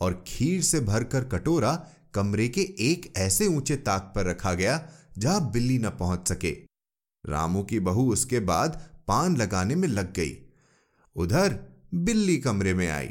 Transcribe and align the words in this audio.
और 0.00 0.24
खीर 0.26 0.62
से 0.62 0.80
भरकर 0.80 1.24
कटोरा 1.24 1.86
कमरे 2.14 2.48
के 2.48 2.60
एक 2.60 3.12
ऐसे 3.16 3.46
ऊँचे 3.46 3.76
ताक 3.76 4.12
पर 4.16 4.26
रखा 4.26 4.54
गया, 4.54 4.88
जहाँ 5.18 5.50
बिल्ली 5.50 5.78
न 5.78 5.90
पहुँच 5.90 6.28
सके। 6.28 6.50
रामू 7.28 7.62
की 7.62 7.80
बहू 7.80 8.12
उसके 8.12 8.40
बाद 8.40 8.88
पान 9.08 9.36
लगाने 9.36 9.74
में 9.74 9.88
लग 9.88 10.12
गई। 10.12 10.38
उधर 11.16 11.58
बिल्ली 11.94 12.36
कमरे 12.36 12.74
में 12.74 12.90
आई। 12.90 13.06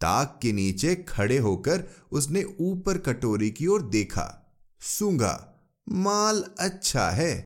ताक 0.00 0.38
के 0.42 0.52
नीचे 0.52 0.94
खड़े 0.94 1.38
होकर 1.38 1.84
उसने 2.12 2.44
ऊपर 2.60 2.98
कटोरी 2.98 3.50
की 3.50 3.66
ओर 3.66 3.82
देखा। 3.82 4.56
सूँगा 4.80 5.54
माल 5.88 6.44
अच्छा 6.58 7.10
है। 7.10 7.44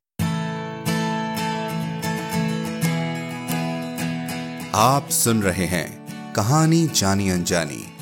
आप 4.75 5.09
सुन 5.09 5.43
रहे 5.43 5.65
हैं 5.65 6.05
कहानी 6.33 6.87
जानी 6.87 7.29
अनजानी। 7.29 7.94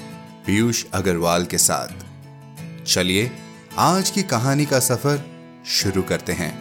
पीयूष 0.46 0.86
अग्रवाल 0.94 1.46
के 1.46 1.57
साथ। 1.57 1.88
चलिए, 2.84 3.31
आज 3.77 4.09
की 4.09 4.23
कहानी 4.23 4.66
का 4.66 4.80
सफ़र 4.80 5.22
शुरू 5.66 6.04
करते 6.04 6.34
हैं। 6.34 6.59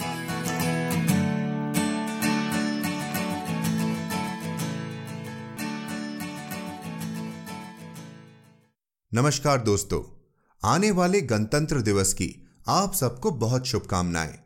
नमस्कार 9.14 9.60
दोस्तों, 9.60 10.30
आने 10.64 10.90
वाले 10.90 11.20
गणतंत्र 11.20 11.80
दिवस 11.80 12.14
की 12.14 12.48
आप 12.68 12.94
सबको 12.94 13.30
बहुत 13.30 13.66
शुभकामनाएँ। 13.66 14.38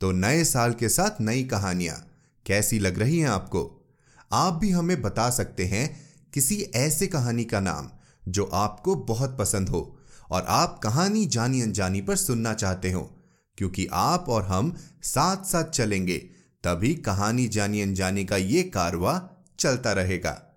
तो 0.00 0.12
नए 0.12 0.44
साल 0.44 0.72
के 0.72 0.88
साथ 0.88 1.20
नई 1.20 1.44
कहानियाँ, 1.44 2.10
कैसी 2.46 2.78
लग 2.78 2.98
रही 2.98 3.18
हैं 3.18 3.28
आपको? 3.28 3.88
आप 4.32 4.54
भी 4.54 4.70
हमें 4.70 5.02
बता 5.02 5.30
सकते 5.30 5.64
हैं 5.64 6.00
किसी 6.34 6.62
ऐसे 6.74 7.06
कहानी 7.06 7.44
का 7.44 7.60
नाम। 7.60 7.93
जो 8.28 8.44
आपको 8.44 8.94
बहुत 8.94 9.38
पसंद 9.38 9.68
हो 9.68 9.98
और 10.30 10.44
आप 10.48 10.80
कहानी 10.82 11.26
जानी 11.26 11.60
अनजानी 11.62 12.00
पर 12.00 12.16
सुनना 12.16 12.54
चाहते 12.54 12.92
हो। 12.92 13.20
क्योंकि 13.58 13.88
आप 13.92 14.24
और 14.28 14.42
हम 14.42 14.76
साथ 15.02 15.44
साथ 15.44 15.64
चलेंगे, 15.64 16.18
तभी 16.64 16.94
कहानी 16.94 17.48
जानी 17.48 17.80
अनजानी 17.80 18.24
का 18.24 18.36
ये 18.36 18.62
कारवा 18.62 19.30
चलता 19.58 19.92
रहेगा। 19.92 20.56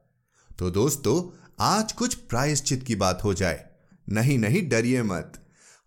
तो 0.59 0.70
दोस्तों, 0.72 1.44
आज 1.59 1.92
कुछ 1.92 2.16
प्रायश्चित 2.16 2.84
की 2.84 2.96
बात 2.96 3.24
हो 3.24 3.34
जाए। 3.34 3.66
नहीं 4.09 4.38
नहीं, 4.38 4.70
डरिए 4.70 5.04
मत। 5.04 5.34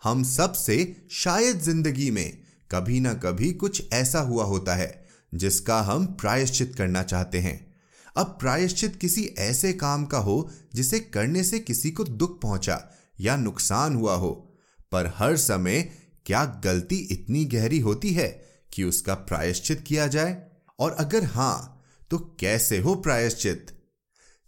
हम 0.03 0.22
सबसे 0.22 1.06
शायद 1.11 1.61
ज़िंदगी 1.61 2.11
में 2.11 2.39
कभी 2.70 3.00
ना 3.00 3.15
कभी 3.15 3.53
कुछ 3.53 3.92
ऐसा 3.92 4.20
हुआ 4.20 4.44
होता 4.44 4.75
है 4.75 5.09
जिसका 5.34 5.81
हम 5.81 6.06
प्रायश्चित 6.06 6.75
करना 6.77 7.03
चाहते 7.03 7.39
हैं। 7.39 7.69
अब 8.16 8.27
प्रायश्चित 8.27 8.97
किसी 8.97 9.25
ऐसे 9.25 9.72
काम 9.72 10.05
का 10.05 10.19
हो, 10.19 10.50
जिसे 10.75 11.00
करने 11.00 11.44
से 11.44 11.58
किसी 11.58 11.91
को 11.91 12.05
दुख 12.05 12.41
पहुँचा 12.41 12.91
या 13.20 13.36
नुकसान 13.36 13.94
हुआ 13.94 14.14
हो। 14.14 14.58
पर 14.92 15.12
हर 15.16 15.36
समय 15.36 15.92
क्या 16.27 16.61
गलती 16.64 16.97
इतनी 16.97 17.44
गहरी 17.44 17.78
होती 17.78 18.12
है 18.12 18.44
कि 18.72 18.84
उसका 18.84 19.14
प्रायश्चित 19.14 19.84
किया 19.86 20.06
जाए? 20.06 20.47
और 20.78 20.92
अगर 20.92 21.25
हाँ 21.25 21.83
तो 22.11 22.19
कैसे 22.19 22.78
हो 22.78 22.94
प्रायश्चित? 22.94 23.66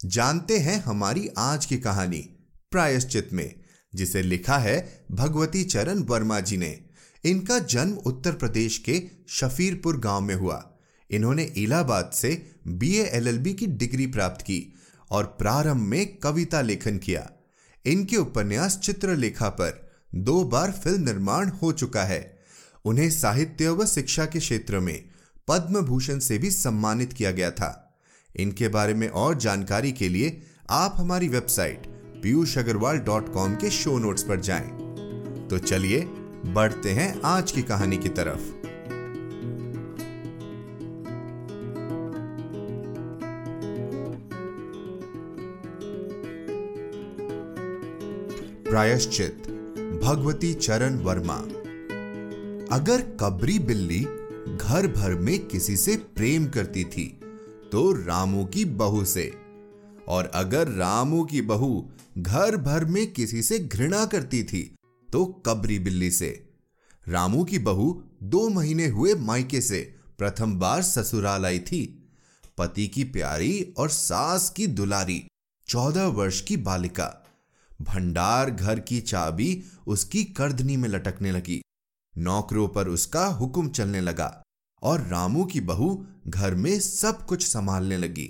जानते 0.05 0.59
हैं 0.59 0.83
हमारी 0.83 1.29
आज 1.37 1.65
की 1.65 1.77
कहानी 1.77 2.21
प्रायश्चित 2.71 3.29
में, 3.33 3.63
जिसे 3.95 4.21
लिखा 4.21 4.57
है 4.57 5.05
भगवती 5.11 5.63
चरण 5.63 5.99
वर्मा 5.99 6.39
जी 6.39 6.57
ने। 6.57 6.79
इनका 7.25 7.59
जन्म 7.59 7.93
उत्तर 7.93 8.31
प्रदेश 8.31 8.77
के 8.77 9.03
शफीरपुर 9.29 9.99
गाँव 9.99 10.21
में 10.21 10.35
हुआ। 10.35 10.72
इन्होंने 11.13 11.43
इलाहाबाद 11.43 12.11
से 12.13 12.55
बीए 12.67 13.03
एलएलबी 13.03 13.53
की 13.53 13.67
डिग्री 13.67 14.07
प्राप्त 14.07 14.41
की 14.41 14.75
और 15.11 15.25
प्रारंभ 15.25 15.77
में 15.77 16.17
कविता 16.17 16.61
लेखन 16.61 16.97
किया। 16.97 17.31
इनके 17.85 18.17
उपन्यास 18.17 18.77
चित्रलेखा 18.77 19.49
पर 19.49 19.91
दो 20.15 20.43
बार 20.43 20.71
फ़िल्म 20.71 21.03
निर्माण 21.03 21.49
हो 21.49 21.71
चुका 21.71 22.03
है। 22.03 22.39
उन्हें 22.85 23.09
साहित्य 23.09 23.69
व 23.69 23.85
शिक्षा 23.85 24.25
के 24.25 24.39
क्षेत्र 24.39 24.79
में 24.79 25.03
पद्म 25.47 25.81
भूषण 25.81 26.19
से 26.19 26.37
भी 26.37 26.51
सम्मानित 26.51 27.13
किया 27.13 27.31
गया 27.31 27.51
था। 27.51 27.99
इनके 28.35 28.67
बारे 28.67 28.93
में 28.93 29.07
और 29.07 29.37
जानकारी 29.37 29.91
के 29.91 30.09
लिए 30.09 30.41
आप 30.69 30.93
हमारी 30.97 31.27
website 31.27 31.87
Piyush 32.23 32.57
Agrawal 32.57 32.97
dot 32.97 33.33
com 33.33 33.55
के 33.55 33.69
शो 33.69 33.99
नोट्स 33.99 34.23
पर 34.23 34.39
जाएँ। 34.39 34.69
तो 35.47 35.57
चलिए, 35.57 35.99
बढ़ते 36.45 36.91
हैं 36.91 37.21
आज 37.25 37.51
की 37.51 37.61
कहानी 37.61 37.97
की 37.97 38.09
तरफ़। 38.09 38.62
प्रायश्चित। 48.73 49.47
भगवती 50.03 50.53
चरण 50.53 50.95
वर्मा। 50.97 51.35
अगर 52.75 53.01
कबरी 53.19 53.59
बिल्ली 53.59 53.99
घर 54.57 54.87
भर 54.97 55.15
में 55.15 55.47
किसी 55.47 55.77
से 55.77 55.95
प्रेम 55.95 56.47
करती 56.47 56.83
थी 56.83 57.05
तो 57.71 57.91
रामू 57.91 58.45
की 58.45 58.65
बहू 58.65 59.05
से। 59.05 59.33
और 60.07 60.25
अगर 60.25 60.67
रामू 60.67 61.23
की 61.23 61.41
बहू 61.41 61.89
घर 62.17 62.57
भर 62.57 62.85
में 62.85 63.13
किसी 63.13 63.43
से 63.43 63.59
घृणा 63.59 64.05
करती 64.05 64.43
थी 64.43 64.75
तो 65.09 65.25
कबरी 65.25 65.79
बिल्ली 65.79 66.11
से। 66.11 66.49
रामू 67.07 67.43
की 67.43 67.59
बहू 67.59 68.03
दो 68.23 68.49
महीने 68.49 68.87
हुए 68.87 69.13
मायके 69.13 69.61
से 69.61 69.95
प्रथम 70.17 70.59
बार 70.59 70.81
ससुराल 70.81 71.45
आई 71.45 71.59
थी। 71.59 72.09
पति 72.57 72.87
की 72.87 73.03
प्यारी 73.03 73.73
और 73.77 73.89
सास 73.89 74.49
की 74.49 74.67
दुलारी, 74.67 75.25
चौदह 75.67 76.05
वर्ष 76.05 76.41
की 76.41 76.57
बालिका। 76.57 77.19
भंडार 77.83 78.49
घर 78.49 78.79
की 78.79 79.01
चाबी 79.01 79.63
उसकी 79.87 80.23
करदनी 80.23 80.77
में 80.77 80.89
लटकने 80.89 81.31
लगी। 81.31 81.61
नौकरों 82.17 82.67
पर 82.67 82.87
उसका 82.87 83.25
हुक्म 83.25 83.69
चलने 83.69 84.01
लगा 84.01 84.43
और 84.81 85.01
रामू 85.01 85.45
की 85.45 85.61
बहू 85.61 86.05
घर 86.27 86.55
में 86.55 86.79
सब 86.79 87.25
कुछ 87.25 87.47
संभालने 87.47 87.97
लगी। 87.97 88.29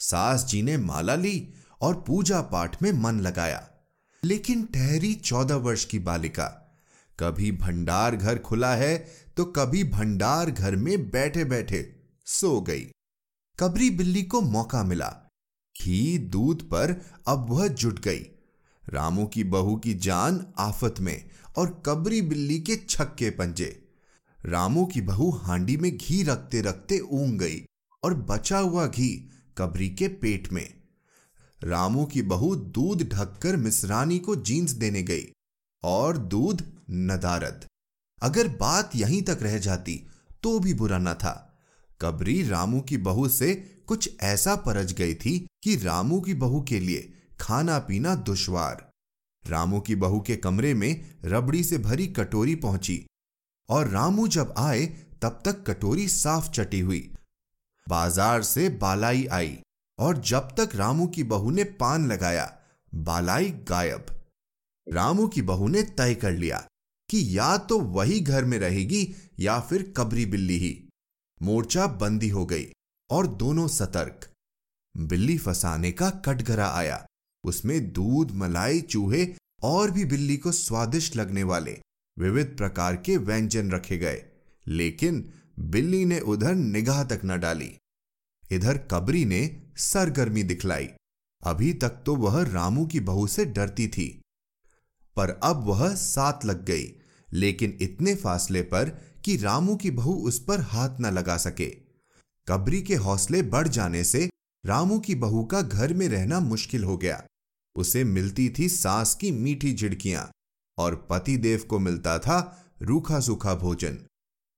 सास 0.00 0.44
जी 0.44 0.62
ने 0.62 0.76
माला 0.76 1.14
ली 1.14 1.48
और 1.80 2.04
पूजा 2.06 2.40
पाठ 2.42 2.82
में 2.82 2.92
मन 2.92 3.20
लगाया। 3.20 3.68
लेकिन 4.24 4.64
ठहरी 4.64 5.14
चौदह 5.14 5.56
वर्ष 5.56 5.84
की 5.84 5.98
बालिका, 5.98 6.46
कभी 7.18 7.52
भंडार 7.52 8.16
घर 8.16 8.38
खुला 8.38 8.74
है 8.74 8.96
तो 9.36 9.44
कभी 9.44 9.84
भंडार 9.84 10.50
घर 10.50 10.76
में 10.76 11.10
बैठे 11.10 11.44
बैठे 11.44 11.96
सो 12.26 12.60
गई। 12.60 12.86
कबरी 13.58 13.90
बिल्ली 13.90 14.22
को 14.22 14.40
मौका 14.40 14.82
मिला। 14.82 15.08
घी 15.76 16.18
दूध 16.18 16.62
पर 16.62 17.00
अब 17.28 17.50
वह 17.50 17.68
जुट 17.68 18.00
गई। 18.00 18.24
रामू 18.88 19.26
की 19.26 19.44
बहू 19.44 19.76
की 19.76 19.94
जान 19.94 20.44
आफत 20.58 20.94
में 21.00 21.30
और 21.56 21.82
कबरी 21.86 22.20
बिल्ली 22.22 22.58
के 22.60 22.76
छक्के 22.88 23.30
पंजे। 23.30 23.88
रामू 24.46 24.84
की 24.86 25.00
बहू 25.00 25.30
हांडी 25.30 25.76
में 25.76 25.96
घी 25.96 26.22
रखते 26.22 26.60
रखते 26.60 26.98
ऊंग 26.98 27.38
गई 27.38 27.64
और 28.02 28.14
बचा 28.14 28.58
हुआ 28.58 28.86
घी 28.86 29.30
कबरी 29.58 29.88
के 29.90 30.08
पेट 30.08 30.52
में। 30.52 30.74
रामू 31.62 32.04
की 32.04 32.22
बहू 32.22 32.54
दूध 32.56 33.02
ढककर 33.12 33.56
मिसरानी 33.56 34.18
को 34.18 34.36
जींस 34.36 34.70
देने 34.70 35.02
गई 35.02 35.26
और 35.82 36.18
दूध 36.18 36.62
नदारद। 36.90 37.64
अगर 38.22 38.48
बात 38.48 38.96
यहीं 38.96 39.22
तक 39.22 39.38
रह 39.42 39.58
जाती 39.58 40.02
तो 40.42 40.58
भी 40.58 40.74
बुरा 40.74 40.98
न 40.98 41.14
था। 41.14 41.42
कबरी 42.00 42.42
रामू 42.48 42.80
की 42.80 42.96
बहू 42.96 43.28
से 43.28 43.54
कुछ 43.86 44.10
ऐसा 44.20 44.56
परज 44.56 44.92
गई 44.92 45.14
थी 45.14 45.38
कि 45.62 45.76
रामू 45.76 46.20
की 46.20 46.34
बहू 46.34 46.60
के 46.62 46.80
लिए 46.80 47.12
खाना 47.40 47.78
पीना 47.78 48.14
दुश्वार। 48.14 48.88
रामू 49.44 49.80
की 49.80 49.94
बहू 49.94 50.20
के 50.20 50.36
कमरे 50.36 50.72
में 50.74 51.18
रबड़ी 51.24 51.62
से 51.64 51.78
भरी 51.78 52.06
कटोरी 52.06 52.54
पहुँची 52.56 53.04
और 53.68 53.88
रामू 53.88 54.26
जब 54.28 54.54
आए, 54.58 54.86
तब 55.22 55.40
तक 55.44 55.64
कटोरी 55.66 56.08
साफ़ 56.08 56.50
चटी 56.50 56.80
हुई। 56.80 57.00
बाज़ार 57.86 58.42
से 58.42 58.68
बालाई 58.78 59.26
आई 59.26 59.58
और 59.98 60.18
जब 60.18 60.48
तक 60.58 60.74
रामू 60.74 61.06
की 61.06 61.22
बहू 61.24 61.50
ने 61.50 61.64
पान 61.64 62.06
लगाया, 62.06 62.52
बालाई 62.92 63.50
गायब। 63.68 64.06
रामू 64.86 65.26
की 65.28 65.42
बहू 65.42 65.68
ने 65.68 65.82
तय 65.98 66.14
कर 66.14 66.32
लिया 66.32 66.58
कि 67.08 67.38
या 67.38 67.56
तो 67.58 67.78
वही 67.78 68.20
घर 68.20 68.44
में 68.44 68.58
रहेगी 68.58 69.02
या 69.40 69.58
फिर 69.60 69.92
कबरी 69.96 70.26
बिल्ली 70.26 70.58
ही। 70.58 70.88
मोर्चा 71.40 71.86
बंदी 71.96 72.28
हो 72.28 72.44
गई 72.46 72.66
और 73.10 73.26
दोनों 73.36 73.66
सतर्क। 73.68 74.28
बिल्ली 74.94 75.36
फसाने 75.38 75.92
का 75.92 76.10
कटघरा 76.24 76.68
आया। 76.68 77.04
उसमें 77.46 77.92
दूध, 77.92 78.30
मलाई, 78.30 78.80
चूहे 78.80 79.34
और 79.62 79.90
भी 79.90 80.04
बिल्ली 80.04 80.36
को 80.36 80.52
स्वादिष्ट 80.52 81.16
लगने 81.16 81.42
वाले 81.42 81.78
विविध 82.18 82.54
प्रकार 82.56 82.96
के 82.96 83.16
व्यंजन 83.16 83.70
रखे 83.70 83.98
गए। 83.98 84.24
लेकिन 84.66 85.32
बिल्ली 85.58 86.04
ने 86.04 86.20
उधर 86.20 86.54
निगाह 86.54 87.04
तक 87.04 87.20
न 87.24 87.40
डाली। 87.40 87.76
इधर 88.52 88.78
कबरी 88.78 89.24
ने 89.24 89.62
सरगर्मी 89.76 90.42
दिखलाई। 90.42 90.88
अभी 91.44 91.74
तक 91.74 91.88
तो 91.88 92.16
वह 92.16 92.42
रामू 92.42 92.86
की 92.86 93.00
बहू 93.00 93.26
से 93.26 93.44
डरती 93.44 93.88
थी। 93.88 94.22
पर 95.16 95.30
अब 95.30 95.64
वह 95.64 95.94
साथ 95.94 96.44
लग 96.44 96.64
गई, 96.64 96.94
लेकिन 97.32 97.78
इतने 97.80 98.14
फासले 98.14 98.62
पर 98.62 98.88
कि 99.24 99.36
रामू 99.36 99.76
की 99.76 99.90
बहू 99.90 100.14
उस 100.14 100.44
पर 100.44 100.60
हाथ 100.60 101.00
न 101.00 101.06
लगा 101.06 101.36
सके। 101.36 101.76
कबरी 102.48 102.82
के 102.82 102.94
हौसले 102.94 103.42
बढ़ 103.42 103.68
जाने 103.68 104.04
से 104.04 104.30
रामू 104.66 104.98
की 104.98 105.14
बहू 105.14 105.44
का 105.44 105.62
घर 105.62 105.94
में 105.94 106.08
रहना 106.08 106.40
मुश्किल 106.40 106.84
हो 106.84 106.96
गया। 106.96 107.24
उसे 107.76 108.04
मिलती 108.04 108.48
थी 108.58 108.68
सास 108.68 109.14
की 109.14 109.30
मीठी 109.30 109.72
झिड़कियाँ, 109.74 110.30
और 110.78 110.94
पति 111.10 111.36
देव 111.36 111.64
को 111.70 111.78
मिलता 111.78 112.18
था 112.18 112.38
रूखा 112.82 113.20
सूखा 113.20 113.54
भोजन। 113.54 113.98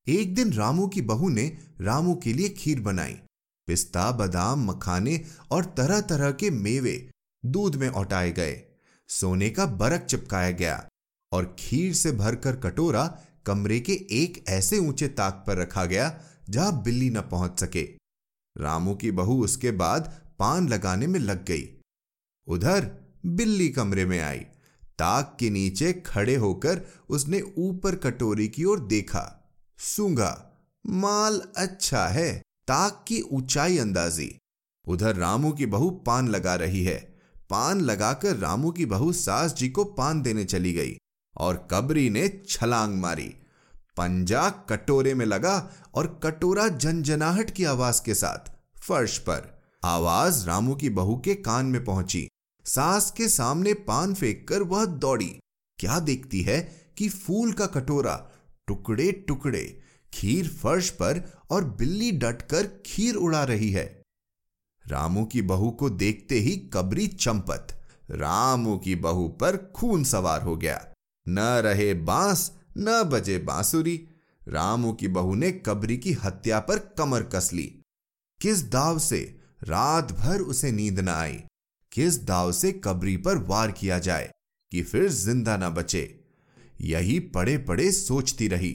एक 0.06 0.34
दिन 0.34 0.52
रामू 0.52 0.86
की 0.88 1.02
बहू 1.02 1.28
ने 1.28 1.46
रामू 1.80 2.14
के 2.14 2.32
लिए 2.32 2.48
खीर 2.48 2.80
बनाई। 2.80 3.16
पिस्ता, 3.68 4.10
बादाम, 4.12 4.64
मखाने 4.64 5.20
और 5.50 5.64
तरह 5.76 6.00
तरह 6.00 6.30
के 6.32 6.50
मेवे 6.50 7.10
दूध 7.44 7.76
में 7.76 7.88
औटाए 7.88 8.30
गए। 8.32 8.60
सोने 9.08 9.50
का 9.50 9.66
बरक 9.66 10.04
चिपकाया 10.04 10.50
गया, 10.50 10.88
और 11.32 11.56
खीर 11.58 11.92
से 11.94 12.12
भरकर 12.12 12.56
कटोरा 12.56 13.06
कमरे 13.46 13.80
के 13.80 13.92
एक 14.12 14.44
ऐसे 14.48 14.78
ऊँचे 14.78 15.08
ताक 15.08 15.44
पर 15.46 15.56
रखा 15.56 15.84
गया, 15.84 16.20
जहाँ 16.50 16.82
बिल्ली 16.82 17.10
न 17.10 17.20
पहुँच 17.20 17.60
सके। 17.60 17.82
रामू 18.56 18.94
की 18.94 19.10
बहू 19.10 19.42
उसके 19.44 19.70
बाद 19.70 20.12
पान 20.38 20.68
लगाने 20.68 21.06
में 21.06 21.18
लग 21.20 21.44
गई। 21.44 21.68
उधर 22.48 22.90
बिल्ली 23.26 23.68
कमरे 23.68 24.04
में 24.06 24.20
आई। 24.20 24.38
ताक 24.98 25.36
के 25.40 25.50
नीचे 25.50 25.92
खड़े 25.92 26.34
होकर 26.34 26.80
उसने 27.08 27.40
ऊपर 27.58 27.94
कटोरी 27.94 28.48
की 28.48 28.64
ओर 28.64 28.80
देखा। 28.80 29.50
सूँगा 29.78 30.50
माल 30.86 31.42
अच्छा 31.56 32.06
है, 32.06 32.42
ताक 32.68 33.04
की 33.08 33.20
ऊंचाई 33.20 33.78
अंदाजी। 33.78 34.38
उधर 34.88 35.16
रामू 35.16 35.52
की 35.52 35.66
बहू 35.66 35.90
पान 35.90 36.28
लगा 36.28 36.54
रही 36.54 36.84
है। 36.84 37.18
पान 37.50 37.80
लगाकर 37.80 38.36
रामू 38.36 38.70
की 38.70 38.86
बहू 38.86 39.12
सास 39.12 39.54
जी 39.54 39.68
को 39.68 39.84
पान 39.84 40.22
देने 40.22 40.44
चली 40.44 40.72
गई 40.72 40.96
और 41.36 41.68
कबरी 41.70 42.10
ने 42.10 42.42
छलांग 42.48 43.00
मारी। 43.00 43.34
पंजा 43.96 44.50
कटोरे 44.50 45.14
में 45.14 45.26
लगा 45.26 45.70
और 45.94 46.20
कटोरा 46.22 46.68
जनजनाहट 46.68 47.50
की 47.50 47.64
आवाज़ 47.64 48.02
के 48.02 48.14
साथ 48.14 48.50
फर्श 48.80 49.18
पर 49.18 49.62
आवाज़ 49.84 50.46
रामू 50.46 50.74
की 50.74 50.90
बहू 50.90 51.16
के 51.16 51.34
कान 51.34 51.66
में 51.66 51.84
पहुँची। 51.84 52.28
सास 52.68 53.10
के 53.10 53.28
सामने 53.28 53.74
पान 53.74 54.14
फेंक 54.14 54.48
कर 54.48 54.62
वह 54.62 54.84
दौड़ी। 54.84 55.38
क्या 55.78 55.98
देखती 55.98 56.42
है 56.42 56.90
कि 56.98 57.08
फूल 57.08 57.52
का 57.52 57.66
कटोरा 57.66 58.30
टुकड़े 58.66 59.12
टुकड़े 59.12 59.80
खीर 60.14 60.48
फर्श 60.48 60.90
पर 60.90 61.32
और 61.50 61.64
बिल्ली 61.64 62.12
डटकर 62.12 62.82
खीर 62.86 63.14
उड़ा 63.14 63.44
रही 63.44 63.70
है। 63.70 64.02
रामू 64.86 65.24
की 65.24 65.42
बहू 65.42 65.70
को 65.70 65.90
देखते 65.90 66.34
ही 66.34 66.56
कबरी 66.56 67.06
चंपत। 67.06 67.82
रामू 68.10 68.78
की 68.78 68.94
बहू 68.94 69.28
पर 69.28 69.56
खून 69.56 70.04
सवार 70.04 70.42
हो 70.42 70.56
गया। 70.56 70.88
न 71.28 71.38
रहे 71.38 71.94
बाँस, 71.94 72.52
न 72.78 73.02
बजे 73.02 73.38
बांसुरी। 73.38 74.08
रामू 74.48 74.92
की 74.92 75.08
बहू 75.08 75.34
ने 75.34 75.52
कबरी 75.52 75.96
की 75.96 76.12
हत्या 76.12 76.60
पर 76.60 76.78
कमर 76.78 77.22
कस 77.22 77.50
ली। 77.52 77.82
किस 78.40 78.62
दाव 78.62 78.98
से 78.98 79.40
रात 79.62 80.12
भर 80.12 80.40
उसे 80.40 80.72
नींद 80.72 81.00
न 81.00 81.08
आई? 81.08 81.44
किस 81.98 82.18
दाव 82.24 82.50
से 82.52 82.70
कबरी 82.84 83.16
पर 83.16 83.38
वार 83.44 83.70
किया 83.70 83.98
जाए 83.98 84.30
कि 84.72 84.82
फिर 84.82 85.08
ज़िंदा 85.08 85.56
न 85.56 85.68
बचे। 85.68 86.02
यही 86.80 87.18
पड़े 87.28 87.56
पड़े 87.58 87.90
सोचती 87.92 88.48
रही। 88.48 88.72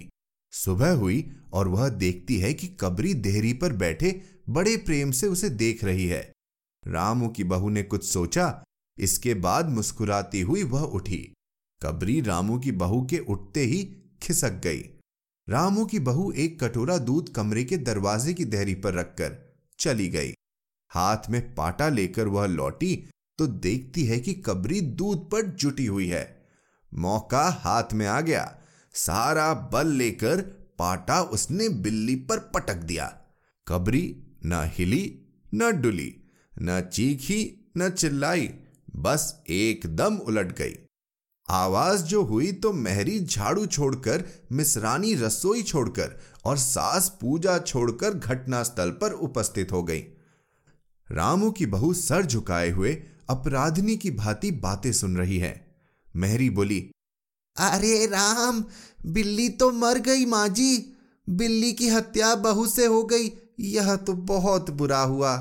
सुबह 0.54 0.92
हुई 0.92 1.24
और 1.54 1.68
वह 1.68 1.88
देखती 1.90 2.38
है 2.38 2.54
कि 2.54 2.68
कबरी 2.82 3.14
देहरी 3.14 3.54
पर 3.54 3.74
बैठे 3.74 4.12
बड़े 4.50 4.76
प्रेम 4.78 5.12
से 5.12 5.28
उसे 5.28 5.50
देख 5.50 5.84
रही 5.84 6.08
है। 6.08 6.22
रामू 6.84 7.28
की 7.28 7.44
बहू 7.44 7.70
ने 7.70 7.84
कुछ 7.84 8.06
सोचा, 8.06 8.64
इसके 8.98 9.34
बाद 9.34 9.70
मुस्कुराती 9.70 10.42
हुई 10.42 10.64
वह 10.64 10.82
उठी। 10.82 11.22
कबरी 11.82 12.20
रामू 12.22 12.60
की 12.60 12.72
बहू 12.72 13.02
के 13.06 13.20
उठते 13.20 13.64
ही 13.64 13.84
खिसक 14.24 14.60
गई। 14.64 14.84
रामू 15.48 15.86
की 15.86 16.00
बहू 16.00 16.32
एक 16.32 16.64
कटोरा 16.64 16.98
दूध 16.98 17.30
कमरे 17.30 17.64
के 17.64 17.78
दरवाजे 17.78 18.34
की 18.34 18.46
देहरी 18.46 18.76
पर 18.76 18.94
रखकर 18.94 19.38
चली 19.80 20.08
गई। 20.08 20.34
हाथ 20.92 21.30
में 21.30 21.56
पाटा 21.56 21.90
लेकर 21.90 22.28
वह 22.28 22.46
लौटी 22.46 22.96
तो 23.38 23.48
देखती 23.48 24.06
है 24.06 24.20
कि 24.20 24.34
कबरी 24.34 24.82
दूध 24.82 25.30
पर 25.32 25.42
जुटी 25.42 25.86
हुई 25.86 26.08
है। 26.08 26.48
मौका 26.94 27.50
हाथ 27.50 27.84
में 27.94 28.08
आ 28.08 28.22
गया। 28.22 28.60
सारा 28.94 29.54
बल 29.54 29.88
लेकर 29.88 30.42
पाटा 30.80 31.22
उसने 31.22 31.70
बिल्ली 31.70 32.16
पर 32.16 32.38
पटक 32.40 32.76
दिया। 32.76 33.22
कबरी 33.68 34.24
न 34.46 34.70
हिली, 34.74 35.22
न 35.56 35.82
डुली, 35.82 36.16
न 36.62 36.82
चीखी, 36.82 37.72
न 37.78 37.90
चिल्लाई, 37.90 38.50
बस 38.96 39.44
एकदम 39.50 40.18
उलट 40.18 40.58
गई। 40.58 40.74
आवाज़ 41.50 42.04
जो 42.04 42.24
हुई 42.24 42.52
तो 42.52 42.74
मेहरी 42.74 43.20
झाड़ू 43.20 43.66
छोड़कर, 43.66 44.24
मिसरानी 44.52 45.16
रसोई 45.16 45.64
छोड़कर 45.64 46.20
और 46.46 46.58
सास 46.58 47.18
पूजा 47.22 47.60
छोड़कर 47.60 48.14
घटनास्थल 48.14 48.92
पर 48.92 49.12
उपस्थित 49.12 49.72
हो 49.72 49.84
गई। 49.84 50.00
रामू 51.12 51.52
की 51.52 51.66
बहू 51.66 51.94
सर 51.94 52.26
झुकाए 52.26 52.70
हुए 52.70 53.04
अपराधनी 53.30 53.96
की 53.98 54.12
भांति 54.12 54.52
बातें 54.52 54.92
सुन 54.94 55.18
रही 55.18 55.38
है। 55.38 55.54
मेहरी 56.16 56.50
बोली, 56.50 56.80
अरे 57.58 58.06
राम, 58.06 58.64
बिल्ली 59.06 59.50
तो 59.50 59.72
मर 59.72 60.00
गई 60.00 60.26
माँ 60.26 60.48
जी। 60.48 60.78
बिल्ली 61.28 61.72
की 61.74 61.88
हत्या 61.90 62.34
बहू 62.36 62.68
से 62.68 62.86
हो 62.86 63.04
गई, 63.04 63.32
यह 63.60 63.96
तो 63.96 64.14
बहुत 64.14 64.70
बुरा 64.70 65.00
हुआ। 65.00 65.34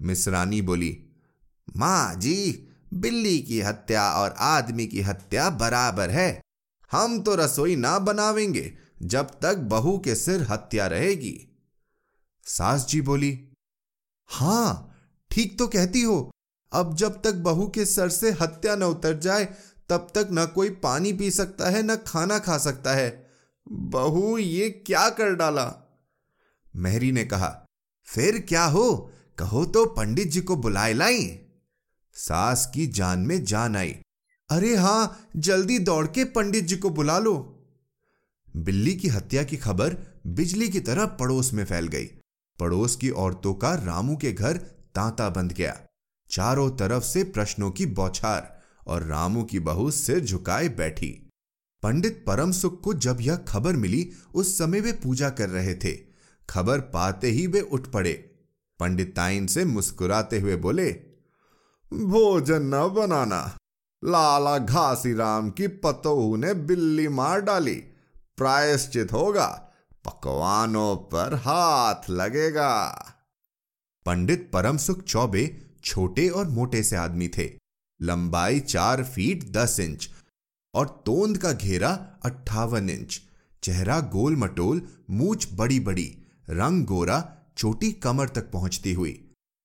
मिसरानी 0.00 0.60
बोली, 0.62 0.96
माँ 1.76 2.14
जी, 2.14 2.68
बिल्ली 2.94 3.38
की 3.40 3.60
हत्या 3.60 4.10
और 4.12 4.34
आदमी 4.38 4.86
की 4.86 5.00
हत्या 5.00 5.48
बराबर 5.50 6.10
है। 6.10 6.40
हम 6.90 7.20
तो 7.22 7.34
रसोई 7.34 7.76
ना 7.76 7.98
बनावेंगे 7.98 8.72
जब 9.02 9.30
तक 9.42 9.56
बहू 9.70 9.98
के 9.98 10.14
सिर 10.14 10.46
हत्या 10.50 10.86
रहेगी। 10.86 11.34
सास 12.46 12.86
जी 12.88 13.00
बोली, 13.00 13.38
हाँ, 14.30 14.94
ठीक 15.30 15.58
तो 15.58 15.66
कहती 15.68 16.02
हो 16.02 16.31
अब 16.72 16.94
जब 16.94 17.22
तक 17.22 17.34
बहू 17.34 17.66
के 17.66 17.84
सर 17.84 18.08
से 18.08 18.30
हत्या 18.30 18.76
न 18.76 18.82
उतर 18.82 19.18
जाए, 19.18 19.44
तब 19.88 20.08
तक 20.14 20.28
न 20.32 20.46
कोई 20.46 20.70
पानी 20.70 21.12
पी 21.12 21.30
सकता 21.30 21.70
है, 21.70 21.82
न 21.82 21.96
खाना 21.96 22.38
खा 22.38 22.58
सकता 22.58 22.94
है। 22.94 23.30
बहू, 23.72 24.38
ये 24.38 24.70
क्या 24.70 25.08
कर 25.08 25.34
डाला? 25.34 25.72
मेहरी 26.76 27.12
ने 27.12 27.24
कहा, 27.24 27.66
फिर 28.04 28.38
क्या 28.38 28.64
हो? 28.64 29.12
कहो 29.38 29.64
तो 29.64 29.86
पंडित 29.86 30.28
जी 30.28 30.40
को 30.40 30.56
बुलाए 30.56 30.92
लाई 30.92 31.38
सास 32.12 32.70
की 32.74 32.86
जान 32.86 33.18
में 33.18 33.44
जान 33.44 33.76
आई। 33.76 33.96
अरे 34.50 34.76
हाँ, 34.76 35.28
जल्दी 35.36 35.78
दौड़ 35.78 36.06
के 36.06 36.24
पंडित 36.24 36.64
जी 36.64 36.76
को 36.76 36.90
बुला 36.90 37.18
लो। 37.18 37.34
बिल्ली 38.56 38.94
की 38.94 39.08
हत्या 39.08 39.42
की 39.42 39.56
खबर 39.56 39.96
बिजली 40.26 40.68
की 40.68 40.80
तरह 40.80 41.06
पड़ोस 41.06 41.52
में 41.52 41.64
फैल 41.64 41.86
गई। 41.86 42.04
पड़ोस 42.58 42.96
की 42.96 43.10
औरतों 43.10 43.54
का 43.54 43.74
रामू 43.74 44.16
के 44.16 44.32
घर 44.32 44.56
तांता 44.94 45.28
बंद 45.28 45.52
गया। 45.52 45.80
चारों 46.32 46.70
तरफ़ 46.70 47.04
से 47.04 47.24
प्रश्नों 47.24 47.70
की 47.70 47.86
बौछार 47.86 48.62
और 48.86 49.02
रामू 49.02 49.44
की 49.44 49.60
बहू 49.60 49.90
सिर 49.90 50.20
झुकाए 50.20 50.68
बैठी। 50.68 51.30
पंडित 51.82 52.24
परम 52.26 52.52
सुख 52.52 52.80
को 52.80 52.94
जब 52.94 53.18
यह 53.20 53.36
खबर 53.36 53.72
मिली, 53.72 54.12
उस 54.34 54.58
समय 54.58 54.80
वे 54.80 54.92
पूजा 54.92 55.30
कर 55.30 55.48
रहे 55.48 55.74
थे। 55.74 55.98
खबर 56.50 56.80
पाते 56.80 57.26
ही 57.26 57.46
वे 57.46 57.60
उठ 57.60 57.86
पड़े। 57.86 58.12
पंडित 58.78 59.16
ताइन 59.16 59.46
से 59.46 59.64
मुस्कुराते 59.64 60.40
हुए 60.40 60.56
बोले, 60.56 60.92
भोजन 61.92 62.62
न 62.62 62.88
बनाना। 62.88 63.56
लाला 64.04 64.58
घासी 64.58 65.14
राम 65.14 65.50
की 65.50 65.66
पतोहू 65.66 66.36
ने 66.36 66.54
बिल्ली 66.54 67.08
मार 67.08 67.40
डाली। 67.40 67.84
प्रायश्चित 68.36 69.12
होगा। 69.12 69.46
पकवानों 70.04 70.96
पर 70.96 71.34
हाथ 71.34 72.10
लगेगा। 72.10 72.88
पंडित 74.06 74.50
परम 74.52 74.76
सुख 74.76 75.02
चौबे 75.02 75.71
छोटे 75.84 76.28
और 76.28 76.48
मोटे 76.48 76.82
से 76.82 76.96
आदमी 76.96 77.28
थे। 77.28 77.50
लंबाई 78.00 78.60
चार 78.60 79.04
फीट 79.04 79.50
दस 79.52 79.78
इंच 79.80 80.08
और 80.74 81.02
तोंद 81.06 81.38
का 81.38 81.52
घेरा 81.52 81.90
अट्ठावन 82.24 82.90
इंच। 82.90 83.20
चेहरा 83.62 84.00
गोल 84.12 84.36
मटोल 84.36 84.82
मूछ 85.10 85.48
बड़ी 85.52 85.80
बड़ी 85.80 86.06
रंग 86.50 86.84
गोरा, 86.86 87.36
चोटी 87.56 87.92
कमर 87.92 88.28
तक 88.28 88.50
पहुँचती 88.50 88.92
हुई। 88.92 89.12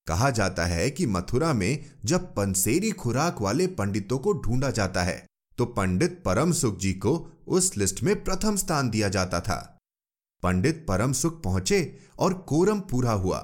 कहा 0.08 0.30
जाता 0.30 0.66
है 0.66 0.90
कि 0.92 1.06
मथुरा 1.06 1.54
में 1.54 1.86
जब 2.06 2.34
पंसेरी 2.36 2.92
खुराक 2.92 3.42
वाले 3.42 3.68
पंडितों 3.68 4.18
को 4.18 4.34
ढूंढा 4.34 4.70
जाता 4.72 5.04
है 5.04 5.26
तो 5.58 5.66
पंडित 5.66 6.22
परम 6.26 6.52
सुख 6.52 6.78
जी 6.78 6.94
को 6.94 7.16
उस 7.48 7.76
लिस्ट 7.78 8.04
में 8.04 8.24
प्रथम 8.24 8.56
स्थान 8.56 8.90
दिया 8.90 9.10
जाता 9.10 9.40
था। 9.40 9.58
पंडित 10.44 10.86
परम 10.88 11.14
सुख 11.14 11.42
पहुँचे 11.44 11.98
और 12.20 12.34
कोरम 12.48 12.80
पूरा 12.82 13.12
हुआ। 13.12 13.38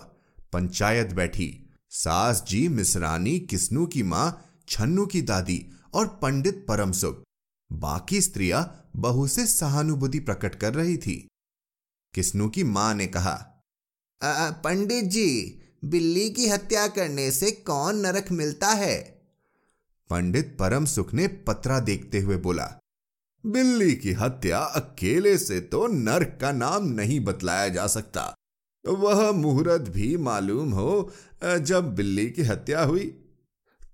पंचायत 0.53 1.13
बैठी। 1.13 1.62
सास 1.93 2.43
जी 2.47 2.67
मिसरानी, 2.67 3.39
किस्नू 3.39 3.85
की 3.85 4.01
माँ, 4.03 4.45
छन्नू 4.67 5.05
की 5.05 5.21
दादी 5.21 5.65
और 5.93 6.07
पंडित 6.21 6.65
परम 6.67 6.91
सुख 6.91 7.21
बाकी 7.71 8.21
स्त्रियाँ 8.21 8.89
बहू 8.95 9.27
से 9.27 9.45
सहानुभूति 9.45 10.19
प्रकट 10.19 10.55
कर 10.55 10.73
रही 10.73 10.97
थी। 10.97 11.15
किस्नू 12.13 12.47
की 12.49 12.63
माँ 12.63 12.93
ने 12.95 13.07
कहा 13.07 13.35
पंडित 14.63 15.05
जी, 15.05 15.61
बिल्ली 15.85 16.29
की 16.29 16.47
हत्या 16.49 16.87
करने 16.87 17.31
से 17.31 17.51
कौन 17.51 17.97
नरक 17.97 18.31
मिलता 18.31 18.67
है? 18.67 18.99
पंडित 20.09 20.55
परम 20.59 20.85
सुख 20.85 21.13
ने 21.13 21.27
पत्रा 21.47 21.79
देखते 21.81 22.19
हुए 22.19 22.37
बोला, 22.37 22.65
बिल्ली 23.43 23.95
की 23.95 24.11
हत्या 24.13 24.59
अकेले 24.59 25.37
से 25.37 25.59
तो 25.61 25.87
नरक 25.87 26.37
का 26.41 26.51
नाम 26.51 26.87
नहीं 26.91 27.19
बतलाया 27.19 27.67
जा 27.69 27.87
सकता। 27.89 28.33
वह 28.85 29.31
मुहूर्त 29.31 29.81
भी 29.81 30.15
मालूम 30.17 30.71
हो 30.71 31.11
जब 31.43 31.95
बिल्ली 31.95 32.29
की 32.31 32.41
हत्या 32.41 32.81
हुई। 32.81 33.05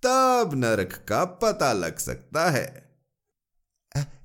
तब 0.04 0.52
नरक 0.54 1.06
का 1.10 1.24
पता 1.26 1.74
लग 1.74 1.98
सकता 1.98 2.50
है। 2.50 2.90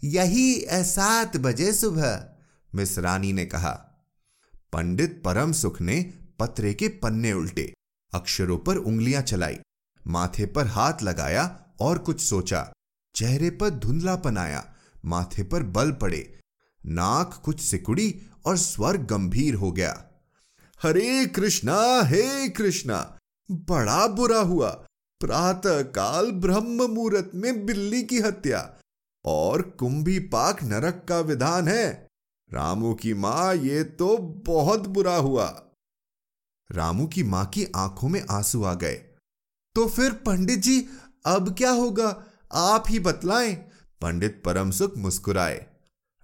यही 0.05 0.65
सात 0.69 1.37
बजे 1.37 1.73
सुबह, 1.73 2.29
मिस 2.75 2.99
रानी 2.99 3.33
ने 3.33 3.47
कहा। 3.47 3.73
पंडित 4.73 5.23
परम 5.25 5.53
सुख 5.53 5.81
ने 5.81 6.13
पत्रे 6.39 6.75
के 6.75 6.89
पन्ने 6.89 7.33
उल्टे, 7.33 7.73
अक्षरों 8.13 8.59
पर 8.59 8.77
उंगलियाँ 8.77 9.23
चलाई, 9.23 9.59
माथे 10.07 10.47
पर 10.47 10.67
हाथ 10.67 11.03
लगाया 11.03 11.45
और 11.81 11.99
कुछ 11.99 12.21
सोचा। 12.21 12.73
चेहरे 13.15 13.51
पर 13.51 13.71
धुंधलापन 13.71 14.39
आया, 14.39 14.75
माथे 15.05 15.43
पर 15.43 15.63
बल 15.63 15.93
पड़े। 15.93 16.39
नाक 16.87 17.41
कुछ 17.45 17.61
सिकुड़ी 17.61 18.27
और 18.47 18.57
स्वर 18.57 18.97
गंभीर 18.97 19.55
हो 19.55 19.73
गया। 19.73 20.14
हरे 20.85 21.27
कृष्णा, 21.27 22.03
हे 22.03 22.49
कृष्णा। 22.49 23.19
बड़ा 23.51 24.07
बुरा 24.07 24.39
हुआ। 24.39 24.71
प्रातः 25.21 25.83
काल 25.83 26.31
ब्रह्म 26.31 26.87
मुहूर्त 26.87 27.31
में 27.35 27.67
बिल्ली 27.67 28.03
की 28.03 28.19
हत्या। 28.19 28.75
और 29.25 29.63
कुंभी 29.63 30.19
पाक 30.19 30.63
नरक 30.63 31.07
का 31.09 31.21
विधान 31.21 31.69
है। 31.69 32.09
रामू 32.53 32.95
की 32.95 33.15
माँ, 33.15 33.55
ये 33.55 33.85
तो 33.85 34.19
बहुत 34.19 34.87
बुरा 34.87 35.17
हुआ। 35.17 35.65
रामू 36.73 37.07
की 37.07 37.23
माँ 37.23 37.47
की 37.47 37.67
आँखों 37.77 38.09
में 38.09 38.25
आँसू 38.31 38.65
आ 38.65 38.75
गए। 38.75 38.95
तो 39.75 39.89
फिर 39.89 40.13
पंडित 40.13 40.59
जी, 40.59 40.89
अब 41.27 41.55
क्या 41.55 41.71
होगा? 41.71 42.25
आप 42.53 42.85
ही 42.89 42.99
बतलाएँ। 42.99 43.55
पंडित 44.01 44.43
परम 44.45 44.71
सुख 44.71 44.97
मुस्कुराए। 44.97 45.67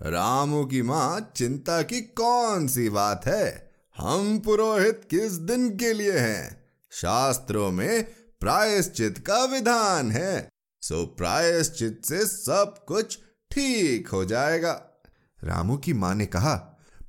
रामू 0.03 0.65
की 0.65 0.83
माँ, 0.83 1.33
चिंता 1.37 1.83
की 1.83 2.01
कौन 2.01 2.69
सी 2.69 2.89
बात 2.89 3.27
है? 3.27 3.70
हम 4.01 4.39
पुरोहित 4.39 5.01
किस 5.11 5.33
दिन 5.33 5.77
के 5.77 5.93
लिए 5.93 6.19
हैं? 6.19 6.65
शास्त्रों 6.91 7.71
में 7.71 8.05
प्रायश्चित 8.41 9.19
का 9.19 9.45
विधान 9.45 10.11
है। 10.11 10.49
सो 10.83 11.07
प्रायश्चित 11.07 12.03
से 12.05 12.27
सब 12.27 12.85
कुछ 12.89 13.19
ठीक 13.51 14.09
हो 14.09 14.25
जाएगा। 14.25 14.73
रामू 15.45 15.77
की 15.77 15.93
माँ 15.93 16.15
ने 16.15 16.27
कहा, 16.27 16.55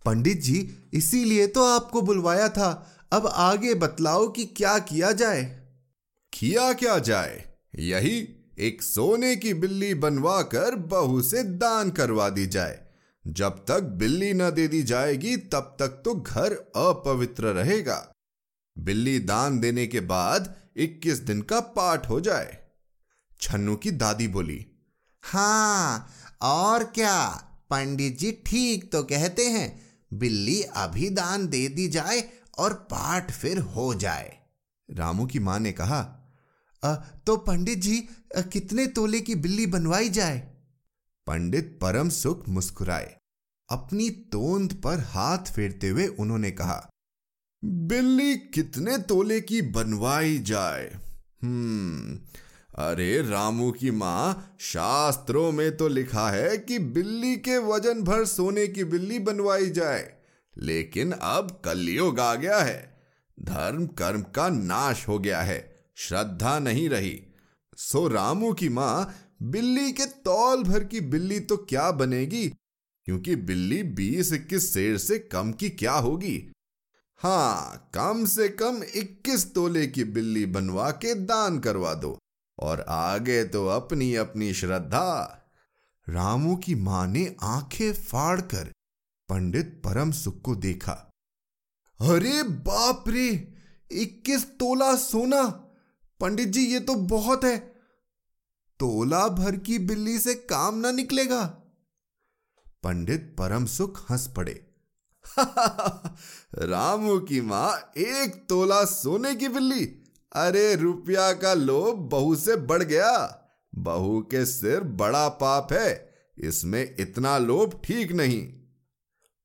पंडित 0.05 0.41
जी, 0.41 0.89
इसीलिए 0.93 1.48
तो 1.48 1.65
आपको 1.65 2.01
बुलवाया 2.01 2.50
था। 2.50 2.91
अब 3.12 3.27
आगे 3.27 3.74
बतलाओ 3.74 4.27
कि 4.27 4.45
क्या 4.45 4.79
किया 4.79 5.12
जाए। 5.12 5.67
किया 6.33 6.74
क्या 6.74 7.00
जाए? 7.00 7.45
यही 7.75 8.27
एक 8.60 8.81
सोने 8.81 9.36
की 9.36 9.53
बिल्ली 9.53 9.93
बनवा 9.93 10.41
कर 10.41 10.75
बहू 10.75 11.21
से 11.21 11.43
दान 11.43 11.89
करवा 11.89 12.29
दी 12.29 12.48
जाए। 12.48 12.80
जब 13.27 13.65
तक 13.67 13.81
बिल्ली 13.81 14.33
न 14.33 14.49
दे 14.49 14.67
दी 14.67 14.83
जाएगी 14.83 15.37
तब 15.37 15.75
तक 15.79 15.87
तो 15.87 16.15
घर 16.15 16.53
अपवित्र 16.75 17.43
रहेगा। 17.43 18.13
बिल्ली 18.77 19.19
दान 19.19 19.59
देने 19.59 19.87
के 19.87 19.99
बाद 19.99 20.55
21 20.77 21.19
दिन 21.19 21.41
का 21.41 21.59
पाठ 21.59 22.09
हो 22.09 22.21
जाए। 22.21 22.57
छन्नू 23.41 23.75
की 23.75 23.91
दादी 23.91 24.27
बोली 24.27 24.65
हाँ 25.23 26.13
और 26.41 26.83
क्या? 26.83 27.27
पंडित 27.69 28.17
जी 28.19 28.31
ठीक 28.45 28.91
तो 28.91 29.03
कहते 29.03 29.45
हैं 29.45 29.81
बिल्ली 30.13 30.61
अभी 30.61 31.09
दान 31.09 31.47
दे 31.47 31.67
दी 31.67 31.87
जाए 31.87 32.29
और 32.57 32.73
पाठ 32.73 33.31
फिर 33.31 33.57
हो 33.57 33.93
जाए। 33.93 34.37
रामू 34.89 35.25
की 35.25 35.39
माँ 35.39 35.59
ने 35.59 35.71
कहा 35.71 36.17
आ, 36.83 36.95
तो 36.95 37.37
पंडित 37.37 37.79
जी 37.79 38.07
आ, 38.37 38.41
कितने 38.41 38.87
तोले 38.87 39.21
की 39.21 39.35
बिल्ली 39.35 39.65
बनवाई 39.65 40.09
जाए? 40.09 40.50
पंडित 41.27 41.77
परम 41.81 42.09
सुख 42.09 42.47
मुस्कुराए। 42.49 43.15
अपनी 43.69 44.09
तोंद 44.31 44.73
पर 44.83 44.99
हाथ 45.09 45.53
फेरते 45.53 45.89
हुए 45.89 46.07
उन्होंने 46.07 46.51
कहा, 46.51 46.89
बिल्ली 47.63 48.35
कितने 48.53 48.97
तोले 49.03 49.39
की 49.41 49.61
बनवाई 49.71 50.37
जाए? 50.39 50.87
हम्म 51.41 52.19
अरे 52.79 53.21
रामू 53.21 53.71
की 53.71 53.91
माँ, 53.91 54.55
शास्त्रों 54.59 55.51
में 55.51 55.77
तो 55.77 55.87
लिखा 55.87 56.29
है 56.29 56.57
कि 56.57 56.79
बिल्ली 56.79 57.35
के 57.37 57.57
वज़न 57.57 58.03
भर 58.03 58.25
सोने 58.25 58.67
की 58.67 58.83
बिल्ली 58.83 59.19
बनवाई 59.19 59.69
जाए, 59.69 60.11
लेकिन 60.55 61.11
अब 61.11 61.59
कलयुग 61.65 62.19
आ 62.19 62.33
गया 62.35 62.59
है। 62.59 62.79
धर्म 63.37 63.85
कर्म 63.97 64.21
का 64.35 64.47
नाश 64.49 65.07
हो 65.07 65.17
गया 65.19 65.41
है, 65.41 65.59
श्रद्धा 65.97 66.57
नहीं 66.59 66.87
रही। 66.89 67.19
सो 67.77 68.07
रामू 68.07 68.53
की 68.53 68.69
माँ 68.69 69.13
बिल्ली 69.41 69.91
के 69.91 70.05
तौल 70.05 70.63
भर 70.63 70.83
की 70.83 71.01
बिल्ली 71.01 71.39
तो 71.39 71.57
क्या 71.57 71.91
बनेगी? 71.91 72.48
क्योंकि 73.05 73.36
बिल्ली 73.36 73.83
बीस 73.83 74.33
इक्कीस 74.33 74.74
शेर 74.74 74.98
से 74.98 75.19
कम 75.19 75.51
की 75.51 75.69
क्या 75.69 75.93
होगी? 75.93 76.51
हाँ 77.19 77.89
कम 77.93 78.25
से 78.25 78.50
कम 78.50 78.83
इक्कीस 78.95 79.53
तोले 79.53 79.88
की 79.88 80.03
बिल्ली 80.03 80.45
बनवा 80.45 80.91
के 80.91 81.13
दान 81.15 81.60
करवा 81.60 81.93
दो, 81.93 82.17
और 82.60 82.81
आगे 82.81 83.43
तो 83.43 83.67
अपनी 83.67 84.15
अपनी 84.15 84.53
श्रद्धा। 84.53 85.38
रामू 86.10 86.55
की 86.55 86.75
माँ 86.75 87.07
ने 87.07 87.36
आँखें 87.41 87.93
फाड़कर 87.93 88.71
पंडित 89.29 89.81
परम 89.86 90.12
सुख 90.12 90.41
को 90.41 90.55
देखा। 90.55 90.91
अरे 92.00 92.43
बाप 92.43 93.03
रे, 93.07 93.53
इक्कीस 93.91 94.45
तोला 94.45 94.95
सोना? 94.95 95.43
पंडित 96.19 96.48
जी, 96.48 96.65
ये 96.65 96.79
तो 96.79 96.95
बहुत 96.95 97.43
है। 97.43 97.70
तोला 98.81 99.27
भर 99.27 99.55
की 99.55 99.79
बिल्ली 99.79 100.19
से 100.19 100.33
काम 100.33 100.77
ना 100.77 100.91
निकलेगा। 100.91 101.45
पंडित 102.83 103.35
परम 103.38 103.65
सुख 103.65 104.11
हंस 104.11 104.33
पड़े। 104.38 104.67
रामू 106.55 107.19
की 107.19 107.41
माँ, 107.41 107.91
एक 107.97 108.45
तोला 108.50 108.85
सोने 108.85 109.35
की 109.35 109.47
बिल्ली। 109.47 109.85
अरे 110.33 110.75
रुपया 110.75 111.33
का 111.33 111.53
लोभ 111.53 111.97
बहू 111.97 112.35
से 112.35 112.55
बढ़ 112.55 112.83
गया। 112.83 113.41
बहू 113.75 114.21
के 114.21 114.45
सिर 114.45 114.79
बड़ा 114.79 115.29
पाप 115.29 115.73
है, 115.73 116.13
इसमें 116.38 116.95
इतना 117.00 117.38
लोभ 117.38 117.81
ठीक 117.83 118.11
नहीं। 118.11 118.53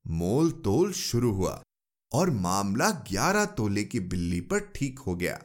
मोल 0.07 0.51
तोल 0.51 0.93
शुरू 0.93 1.31
हुआ 1.31 1.63
और 2.13 2.29
मामला 2.29 2.89
ग्यारह 2.89 3.45
तोले 3.45 3.83
की 3.83 3.99
बिल्ली 3.99 4.41
पर 4.41 4.59
ठीक 4.59 4.99
हो 4.99 5.15
गया। 5.15 5.41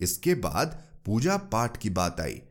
इसके 0.00 0.34
बाद 0.34 0.84
पूजा 1.06 1.36
पाठ 1.36 1.76
की 1.76 1.90
बात 1.90 2.20
आई। 2.20 2.42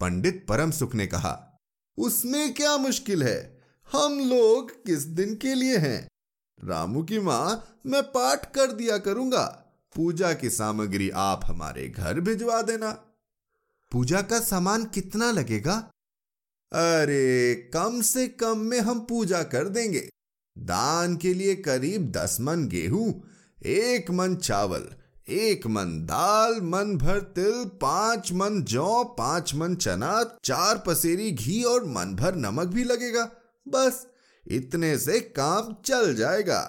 पंडित 0.00 0.46
परम 0.48 0.70
सुख 0.70 0.94
ने 0.94 1.06
कहा, 1.06 1.58
उसमें 1.98 2.54
क्या 2.54 2.76
मुश्किल 2.76 3.22
है? 3.22 3.60
हम 3.92 4.18
लोग 4.18 4.84
किस 4.84 5.02
दिन 5.02 5.34
के 5.34 5.54
लिए 5.54 5.76
हैं? 5.76 6.08
रामू 6.64 7.02
की 7.02 7.18
माँ, 7.18 7.80
मैं 7.86 8.02
पाठ 8.02 8.54
कर 8.54 8.72
दिया 8.72 8.98
करूँगा। 8.98 9.44
पूजा 9.96 10.32
की 10.32 10.50
सामग्री 10.50 11.10
आप 11.10 11.40
हमारे 11.44 11.88
घर 11.88 12.20
भिजवा 12.20 12.62
देना। 12.62 12.90
पूजा 13.92 14.22
का 14.22 14.40
सामान 14.40 14.84
कितना 14.84 15.30
लगेगा? 15.30 15.76
अरे, 16.72 17.54
कम 17.74 18.02
से 18.02 18.28
कम 18.28 18.58
में 18.58 18.80
हम 18.80 19.00
पूजा 19.00 19.42
कर 19.42 19.68
देंगे। 19.68 20.08
दान 20.58 21.16
के 21.16 21.34
लिए 21.34 21.54
करीब 21.54 22.10
दस 22.10 22.36
मन 22.40 22.68
गेहूँ, 22.68 23.30
एक 23.66 24.10
मन 24.10 24.36
चावल 24.36 24.90
एक 25.32 25.66
मन 25.66 25.90
दाल, 26.06 26.60
मन 26.62 26.96
भर 26.96 27.20
तिल, 27.34 27.64
पाँच 27.80 28.32
मन 28.32 28.62
जौ, 28.62 29.02
पाँच 29.18 29.54
मन 29.54 29.74
चना, 29.76 30.22
चार 30.44 30.82
पसेरी 30.86 31.30
घी 31.30 31.62
और 31.64 31.84
मन 31.86 32.14
भर 32.16 32.34
नमक 32.36 32.66
भी 32.66 32.84
लगेगा। 32.84 33.24
बस, 33.66 34.06
इतने 34.44 34.96
से 34.98 35.20
काम 35.20 35.74
चल 35.84 36.14
जाएगा। 36.14 36.60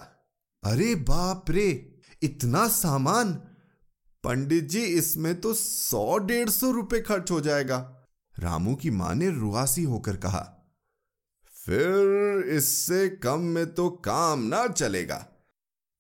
अरे 0.63 0.93
बाप 1.03 1.49
रे, 1.51 1.69
इतना 2.21 2.67
सामान? 2.67 3.33
पंडित 4.23 4.69
जी, 4.69 4.81
इसमें 4.81 5.39
तो 5.41 5.53
सौ 5.53 6.17
डेढ़ 6.17 6.49
सौ 6.49 6.71
रुपए 6.71 6.99
खर्च 7.01 7.31
हो 7.31 7.39
जाएगा। 7.41 7.77
रामू 8.35 8.75
की 8.75 8.89
माँ 8.89 9.13
ने 9.15 9.29
रुआसी 9.29 9.83
होकर 9.83 10.15
कहा, 10.17 10.41
फिर 11.55 12.49
इससे 12.49 13.07
कम 13.23 13.41
में 13.47 13.73
तो 13.73 13.89
काम 14.05 14.43
ना 14.43 14.65
चलेगा। 14.67 15.25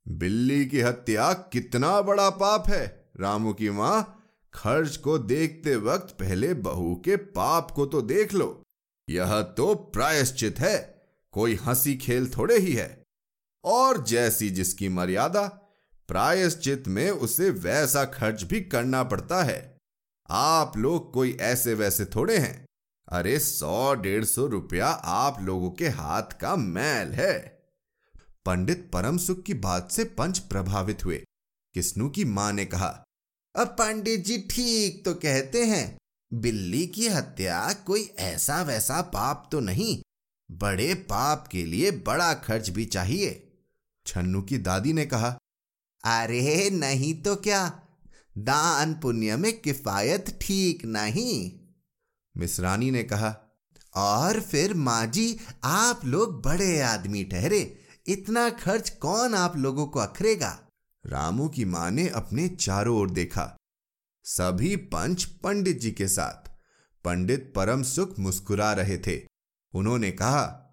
बिल्ली 0.07 0.65
की 0.65 0.81
हत्या 0.81 1.33
कितना 1.33 2.01
बड़ा 2.01 2.29
पाप 2.29 2.67
है। 2.67 3.09
रामू 3.19 3.53
की 3.53 3.69
माँ, 3.69 4.17
खर्च 4.53 4.97
को 4.97 5.17
देखते 5.17 5.75
वक्त 5.75 6.15
पहले 6.19 6.53
बहू 6.53 6.95
के 7.05 7.15
पाप 7.15 7.71
को 7.71 7.85
तो 7.85 8.01
देख 8.01 8.33
लो। 8.33 8.63
यह 9.09 9.41
तो 9.41 9.75
प्रायश्चित 9.75 10.59
है। 10.59 11.01
कोई 11.31 11.55
हँसी 11.55 11.95
खेल 11.95 12.29
थोड़े 12.37 12.57
ही 12.57 12.73
है। 12.73 13.03
और 13.63 14.03
जैसी 14.03 14.49
जिसकी 14.49 14.89
मर्यादा, 14.89 15.47
प्रायश्चित 16.07 16.87
में 16.87 17.09
उसे 17.09 17.49
वैसा 17.49 18.05
खर्च 18.05 18.43
भी 18.43 18.61
करना 18.61 19.03
पड़ता 19.03 19.43
है। 19.43 19.77
आप 20.29 20.77
लोग 20.77 21.13
कोई 21.13 21.37
ऐसे 21.41 21.73
वैसे 21.73 22.05
थोड़े 22.05 22.37
हैं। 22.37 22.65
अरे 23.09 23.39
सौ 23.39 23.95
डेढ़ 23.95 24.25
सौ 24.25 24.45
रुपया 24.45 24.87
आप 24.87 25.41
लोगों 25.41 25.71
के 25.71 25.87
हाथ 25.87 26.23
का 26.23 26.55
मैल 26.55 27.07
है। 27.07 27.60
पंडित 28.45 28.89
परम 28.93 29.17
सुख 29.17 29.41
की 29.43 29.53
बात 29.53 29.91
से 29.91 30.03
पंच 30.03 30.39
प्रभावित 30.39 31.05
हुए। 31.05 31.23
किस्नू 31.75 32.09
की 32.09 32.25
माँ 32.25 32.51
ने 32.53 32.65
कहा, 32.65 32.87
अब 33.55 33.67
पंडित 33.67 34.23
जी 34.25 34.37
ठीक 34.51 35.03
तो 35.05 35.13
कहते 35.13 35.63
हैं, 35.65 35.97
बिल्ली 36.31 36.85
की 36.87 37.07
हत्या 37.07 37.73
कोई 37.85 38.03
ऐसा 38.19 38.61
वैसा 38.61 39.01
पाप 39.01 39.47
तो 39.51 39.59
नहीं, 39.59 40.01
बड़े 40.49 40.93
पाप 40.93 41.47
के 41.47 41.65
लिए 41.65 41.91
बड़ा 41.91 42.33
खर्च 42.33 42.69
भी 42.69 42.85
चाहिए। 42.85 43.51
छन्नू 44.05 44.41
की 44.41 44.57
दादी 44.57 44.93
ने 44.93 45.05
कहा, 45.05 45.29
अरे 46.03 46.69
नहीं 46.69 47.13
तो 47.21 47.35
क्या, 47.35 47.67
दान 48.37 48.93
पुण्य 48.93 49.37
में 49.37 49.51
किफायत 49.61 50.37
ठीक 50.41 50.85
नहीं? 50.85 51.51
मिसरानी 52.35 52.91
ने 52.91 53.03
कहा, 53.03 53.35
और 53.95 54.39
फिर 54.41 54.73
माँ 54.73 55.05
जी, 55.05 55.39
आप 55.63 56.05
लोग 56.05 56.41
बड़े 56.43 56.79
आदमी 56.81 57.23
ठहरे 57.23 57.61
इतना 58.07 58.49
खर्च 58.49 58.89
कौन 58.89 59.33
आप 59.33 59.57
लोगों 59.57 59.87
को 59.87 59.99
अखरेगा? 59.99 60.59
रामू 61.05 61.49
की 61.49 61.65
माँ 61.65 61.91
ने 61.91 62.07
अपने 62.07 62.47
चारों 62.47 62.99
ओर 62.99 63.09
देखा। 63.09 63.57
सभी 64.23 64.75
पंच 64.75 65.23
पंडित 65.23 65.79
जी 65.79 65.91
के 65.91 66.07
साथ। 66.07 66.51
पंडित 67.05 67.53
परम 67.55 67.83
सुख 67.83 68.19
मुस्कुरा 68.19 68.73
रहे 68.73 68.97
थे। 68.97 69.27
उन्होंने 69.73 70.11
कहा, 70.11 70.67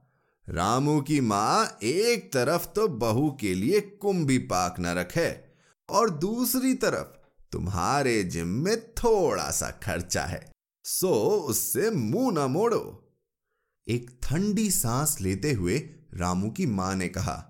रामू 0.49 1.00
की 1.00 1.20
माँ 1.20 1.78
एक 1.82 2.32
तरफ़ 2.32 2.66
तो 2.66 2.88
बहू 2.88 3.38
के 3.40 3.54
लिए 3.54 3.80
कुंभी 3.80 4.38
पाक 4.38 4.80
न 4.80 4.87
रखे 4.87 5.40
और 5.88 6.11
दूसरी 6.11 6.75
तरफ़ 6.75 7.18
तुम्हारे 7.52 8.25
जिम 8.25 8.49
में 8.49 8.92
थोड़ा 8.92 9.50
सा 9.50 9.70
खर्चा 9.70 10.25
है। 10.25 10.52
सो 10.85 11.11
उससे 11.30 11.90
मुँह 11.90 12.35
न 12.35 12.50
मोड़ो। 12.50 13.12
एक 13.88 14.18
ठंडी 14.23 14.70
सांस 14.70 15.20
लेते 15.20 15.52
हुए 15.52 15.94
रामू 16.12 16.50
की 16.50 16.66
माँ 16.66 16.94
ने 16.94 17.08
कहा 17.08 17.44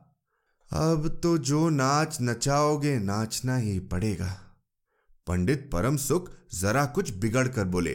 अब 0.70 1.08
तो 1.22 1.38
जो 1.38 1.68
नाच 1.68 2.18
नचाओगे 2.22 2.98
नाचना 2.98 3.56
ही 3.56 3.78
पड़ेगा। 3.78 4.30
पंडित 5.26 5.68
परम 5.72 5.96
सुख 5.96 6.30
जरा 6.54 6.84
कुछ 6.86 7.10
बिगड़ 7.10 7.48
कर 7.48 7.64
बोले 7.64 7.92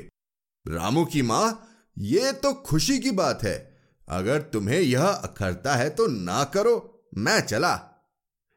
रामू 0.65 1.05
की 1.05 1.21
माँ 1.21 1.69
ये 1.97 2.31
तो 2.31 2.53
खुशी 2.53 2.99
की 2.99 3.11
बात 3.11 3.43
है। 3.43 3.55
अगर 4.07 4.41
तुम्हें 4.41 4.79
यह 4.79 5.05
अखरता 5.05 5.75
है 5.75 5.89
तो 5.89 6.07
ना 6.07 6.43
करो 6.43 7.05
मैं 7.17 7.39
चला 7.41 7.79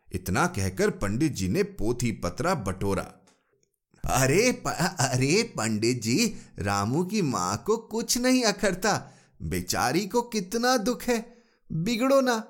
इतना 0.08 0.46
कहकर 0.46 0.90
पंडित 0.90 1.32
जी 1.32 1.48
ने 1.48 1.62
पोथी 1.62 2.12
पत्रा 2.12 2.54
बटोरा। 2.54 3.02
अरे 4.04 4.50
प, 4.52 4.68
अरे 4.68 5.42
पंडित 5.56 6.02
जी 6.02 6.34
रामू 6.58 7.04
की 7.04 7.22
माँ 7.22 7.56
को 7.66 7.76
कुछ 7.76 8.18
नहीं 8.18 8.44
अखरता। 8.44 9.12
बेचारी 9.42 10.06
को 10.06 10.22
कितना 10.22 10.76
दुख 10.76 11.02
है। 11.02 11.36
बिगड़ो 11.70 12.20
ना। 12.20 12.42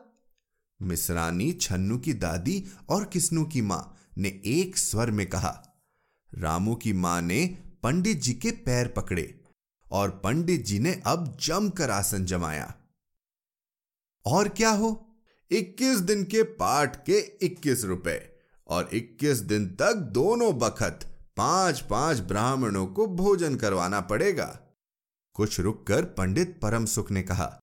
मिसरानी 0.82 1.52
छन्नू 1.52 1.98
की 1.98 2.12
दादी 2.14 2.64
और 2.88 3.04
किस्नू 3.04 3.44
की 3.44 3.62
माँ 3.62 3.96
ने 4.18 4.28
एक 4.46 4.76
स्वर 4.78 5.10
में 5.10 5.26
कहा, 5.30 5.62
रामू 6.38 6.74
की 6.74 6.92
माँ 6.92 7.20
ने 7.22 7.46
पंडित 7.82 8.20
जी 8.22 8.34
के 8.34 8.50
पैर 8.50 8.88
पकड़े 8.88 9.40
और 9.92 10.10
पंडित 10.24 10.64
जी 10.64 10.78
ने 10.78 11.02
अब 11.06 11.36
जमकर 11.40 11.90
आसन 11.90 12.24
जमाया। 12.24 12.74
और 14.26 14.48
क्या 14.48 14.70
हो? 14.70 15.18
21 15.50 16.00
दिन 16.00 16.24
के 16.24 16.42
पाठ 16.42 16.96
के 16.96 17.18
21 17.46 17.84
रुपए 17.84 18.20
और 18.66 18.88
21 18.92 19.38
दिन 19.38 19.66
तक 19.68 19.92
दोनों 19.92 20.58
बखत 20.58 21.06
पाँच 21.36 21.80
पाँच 21.80 22.20
ब्राह्मणों 22.20 22.86
को 22.86 23.06
भोजन 23.06 23.56
करवाना 23.56 24.00
पड़ेगा। 24.00 24.58
कुछ 25.34 25.60
रुककर 25.60 26.04
पंडित 26.04 26.58
परम 26.62 26.84
सुख 26.84 27.10
ने 27.10 27.22
कहा 27.22 27.58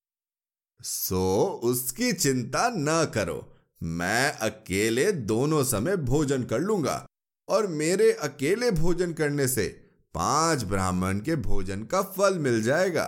सो 0.84 1.46
उसकी 1.64 2.12
चिंता 2.14 2.70
न 2.70 3.12
करो। 3.14 3.54
मैं 3.84 4.32
अकेले 4.32 5.12
दोनों 5.12 5.64
समय 5.64 5.96
भोजन 5.96 6.44
कर 6.44 6.60
लूँगा। 6.60 7.06
और 7.48 7.68
मेरे 7.68 8.12
अकेले 8.12 8.72
भोजन 8.72 9.14
करने 9.14 9.48
से 9.48 9.68
पाँच 10.14 10.64
ब्राह्मण 10.64 11.20
के 11.20 11.36
भोजन 11.36 11.84
का 11.84 12.02
फल 12.02 12.38
मिल 12.40 12.62
जाएगा। 12.64 13.06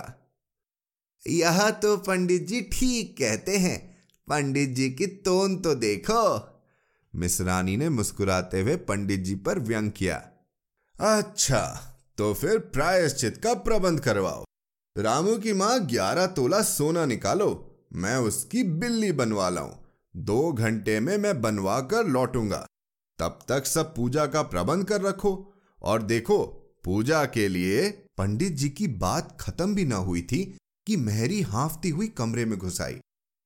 यह 1.27 1.69
तो 1.71 1.95
पंडित 1.97 2.47
जी 2.47 2.61
ठीक 2.61 3.15
कहते 3.17 3.57
हैं। 3.57 3.77
पंडित 4.27 4.69
जी 4.69 4.89
की 4.89 5.07
तोन 5.07 5.57
तो 5.57 5.75
देखो। 5.75 6.23
मिसरानी 7.13 7.77
ने 7.77 7.89
मुस्कुराते 7.89 8.61
हुए 8.61 8.75
पंडित 8.75 9.19
जी 9.19 9.35
पर 9.35 9.59
व्यंग 9.59 9.91
किया। 9.91 10.15
अच्छा 10.95 11.61
तो 12.17 12.33
फिर 12.33 12.57
प्रायश्चित 12.57 13.37
का 13.37 13.53
प्रबंध 13.53 13.99
करवाओ। 13.99 14.44
रामू 14.97 15.37
की 15.37 15.53
माँ 15.53 15.85
ग्यारह 15.85 16.25
तोला 16.25 16.61
सोना 16.61 17.05
निकालो, 17.05 17.75
मैं 17.93 18.17
उसकी 18.17 18.63
बिल्ली 18.63 19.11
बनवा 19.11 19.49
लाऊं। 19.49 19.71
दो 20.15 20.53
घंटे 20.53 20.99
में 20.99 21.17
मैं 21.17 21.41
बनवा 21.41 21.81
कर 21.81 22.05
लौटूँगा। 22.05 22.67
तब 23.19 23.39
तक 23.49 23.65
सब 23.65 23.95
पूजा 23.95 24.25
का 24.25 24.41
प्रबंध 24.41 24.85
कर 24.85 25.01
रखो। 25.01 25.53
और 25.81 26.01
देखो, 26.01 26.45
पूजा 26.83 27.25
के 27.25 27.47
लिए 27.47 27.89
पंडित 28.17 28.53
जी 28.53 28.69
की 28.69 28.87
बात 28.87 29.37
खत्म 29.41 29.75
भी 29.75 29.85
ना 29.85 29.95
हुई 29.95 30.21
थी 30.21 30.57
कि 30.87 30.97
मेहरी 30.97 31.41
हाफती 31.41 31.89
हुई 31.89 32.07
कमरे 32.07 32.45
में 32.45 32.59
घुस 32.59 32.81
आई 32.81 32.99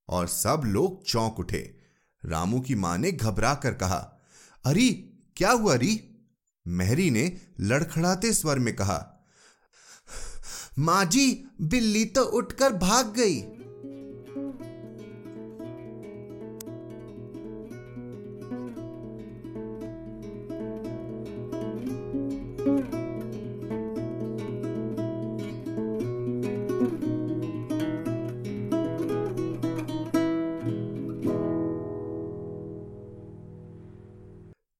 और 0.08 0.26
सब 0.26 0.62
लोग 0.64 1.04
चौंक 1.04 1.38
उठे। 1.38 1.78
रामू 2.24 2.60
की 2.60 2.74
माँ 2.74 2.98
ने 2.98 3.12
घबरा 3.12 3.54
कर 3.54 3.74
कहा, 3.74 4.20
अरे, 4.64 4.88
क्या 5.36 5.50
हुआ 5.50 5.74
अरी? 5.74 6.00
मेहरी 6.66 7.10
ने 7.10 7.40
लड़खड़ाते 7.60 8.32
स्वर 8.32 8.58
में 8.58 8.76
कहा 8.76 9.16
माँ 10.78 11.04
जी 11.04 11.44
बिल्ली 11.60 12.04
तो 12.04 12.22
उठकर 12.22 12.72
भाग 12.72 13.14
गई। 13.18 13.40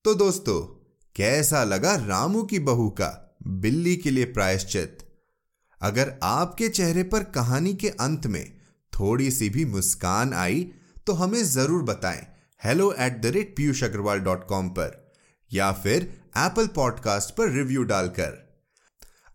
तो 0.05 0.15
दोस्तों, 0.15 0.61
कैसा 1.17 1.65
लगा 1.65 1.95
रामू 1.95 2.43
की 2.43 2.59
बहू 2.59 2.89
का 2.91 3.37
बिल्ली 3.47 3.97
के 3.97 4.11
लिए 4.11 4.25
प्रायश्चित? 4.25 4.99
अगर 5.81 6.13
आपके 6.23 6.69
चेहरे 6.69 7.03
पर 7.03 7.23
कहानी 7.35 7.73
के 7.75 7.89
अंत 8.01 8.27
में 8.27 8.45
थोड़ी 8.93 9.31
सी 9.31 9.49
भी 9.51 9.65
मुस्कान 9.67 10.33
आई 10.35 10.63
तो 11.07 11.13
हमें 11.13 11.43
ज़रूर 11.45 11.83
बताएँ। 11.83 12.27
Hello 12.63 12.93
at 12.95 13.21
the 13.23 13.27
rate 13.27 13.55
Piyush 13.57 13.83
Agrawal 13.85 14.19
dot 14.19 14.47
com 14.47 14.69
पर, 14.69 15.15
या 15.51 15.71
फिर 15.75 16.03
एप्पल 16.39 16.67
पॉडकास्ट 16.67 17.35
पर 17.37 17.51
रिव्यू 17.51 17.83
डालकर। 17.85 18.39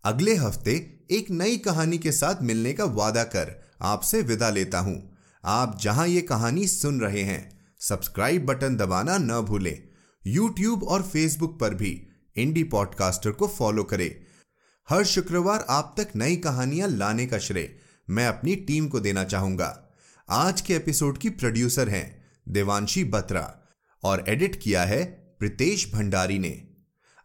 अगले 0.04 0.34
हफ़्ते 0.36 0.74
एक 1.10 1.30
नई 1.32 1.56
कहानी 1.58 1.98
के 1.98 2.12
साथ 2.12 2.42
मिलने 2.42 2.72
का 2.72 2.84
वादा 2.94 3.24
कर 3.26 3.54
आपसे 3.84 4.20
विदा 4.22 4.50
लेता 4.50 4.78
हूँ। 4.78 4.96
आप 5.44 5.78
जहाँ 5.82 6.06
ये 6.08 6.20
कहानी 6.22 6.66
सुन 6.68 7.00
रहे 7.00 7.22
हैं 7.22 7.40
सब्सक्राइब 7.80 8.46
बटन 8.46 8.76
दबाना 8.76 9.18
न 9.18 9.40
भूलें। 9.42 9.76
यूट्यूब 10.24 10.82
और 10.84 11.02
फेसबुक 11.04 11.58
पर 11.60 11.74
भी 11.74 11.90
इंडी 12.36 12.62
पॉडकास्टर 12.66 13.30
को 13.32 13.46
फॉलो 13.48 13.84
करें। 13.84 14.10
हर 14.88 15.04
शुक्रवार 15.04 15.66
आप 15.68 15.94
तक 15.98 16.08
नई 16.16 16.36
कहानियाँ 16.36 16.88
लाने 16.88 17.26
का 17.26 17.38
श्रेय 17.38 17.78
मैं 18.10 18.26
अपनी 18.26 18.56
टीम 18.56 18.88
को 18.88 19.00
देना 19.00 19.24
चाहूँगा। 19.24 19.98
आज 20.30 20.60
के 20.60 20.74
एपिसोड 20.74 21.18
की 21.18 21.30
प्रोड्यूसर 21.30 21.88
हैं 21.88 22.24
देवांशी 22.48 23.04
बत्रा 23.04 23.58
और 24.02 24.24
एडिट 24.28 24.62
किया 24.62 24.84
है 24.84 25.04
प्रितेश 25.38 25.92
भंडारी 25.94 26.38
ने। 26.38 26.68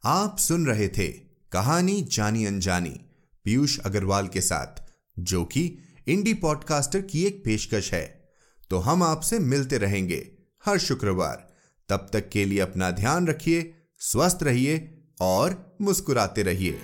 आप 0.06 0.38
सुन 0.38 0.66
रहे 0.66 0.88
थे 0.88 1.08
कहानी 1.52 2.02
जानी 2.02 2.46
अनजानी 2.46 3.00
पीयूष 3.44 3.80
अग्रवाल 3.80 4.28
के 4.28 4.42
साथ, 4.42 4.92
जो 5.20 5.46
कि 5.46 5.78
इंडी 6.08 6.34
पॉडकास्टर 6.34 7.02
की 7.02 7.24
एक 7.24 7.46
पेशकश 7.46 7.94
है। 7.94 8.34
तो 8.70 8.80
हम 8.80 9.04
आपसे 9.04 9.40
मिलते 9.40 9.78
रहेंगे 9.78 10.32
हर 10.66 10.78
शुक्रवार। 10.78 11.54
तब 11.90 12.10
तक 12.14 12.30
के 12.30 12.46
लिए 12.46 12.60
अपना 12.60 12.92
ध्यान 12.92 13.28
रखिए, 13.28 13.74
स्वस्थ 14.00 14.40
रहिए 14.44 15.04
और 15.22 15.76
मुस्कुराते 15.82 16.44
रहिए। 16.44 16.82